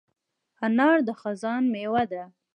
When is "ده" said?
2.11-2.23